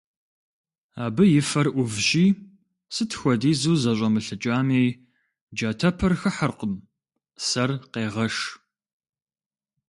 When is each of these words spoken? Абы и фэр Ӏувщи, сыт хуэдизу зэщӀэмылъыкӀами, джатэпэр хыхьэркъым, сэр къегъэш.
Абы 1.03 1.23
и 1.39 1.41
фэр 1.49 1.67
Ӏувщи, 1.75 2.25
сыт 2.93 3.11
хуэдизу 3.19 3.73
зэщӀэмылъыкӀами, 3.83 4.97
джатэпэр 5.55 6.13
хыхьэркъым, 6.19 6.73
сэр 7.47 7.71
къегъэш. 7.91 8.35